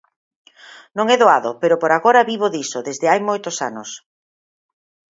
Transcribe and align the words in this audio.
Non 0.97 1.05
é 1.13 1.17
doado 1.19 1.49
pero 1.61 1.75
por 1.81 1.91
agora 1.93 2.27
vivo 2.31 2.47
diso 2.55 2.79
desde 2.87 3.09
hai 3.11 3.21
moitos 3.29 3.55
anos. 3.69 3.89